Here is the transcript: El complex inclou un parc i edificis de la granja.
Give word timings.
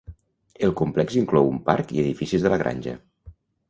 El 0.67 0.73
complex 0.79 1.19
inclou 1.23 1.53
un 1.53 1.63
parc 1.69 1.95
i 1.99 2.03
edificis 2.07 2.49
de 2.49 2.57
la 2.57 2.63
granja. 2.67 3.01